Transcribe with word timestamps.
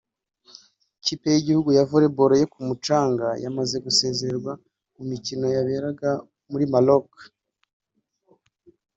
Ikipe 0.99 1.27
y'igihugu 1.33 1.69
ya 1.77 1.87
Volleyball 1.89 2.31
yo 2.41 2.47
ku 2.53 2.59
mucanga 2.67 3.27
yamaze 3.43 3.75
gusezererwa 3.85 4.51
mu 4.95 5.03
mikino 5.11 5.45
yaberaga 5.55 6.09
muri 6.51 6.65
Maroc 6.73 7.07